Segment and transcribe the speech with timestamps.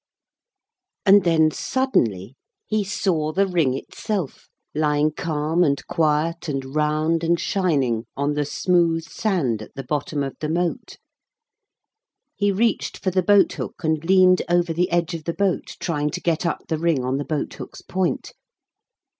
[1.05, 2.33] And then suddenly
[2.65, 8.43] he saw the ring itself, lying calm, and quiet, and round, and shining, on the
[8.43, 10.97] smooth sand at the bottom of the moat.
[12.35, 16.09] He reached for the boat hook and leaned over the edge of the boat trying
[16.09, 18.33] to get up the ring on the boat hook's point.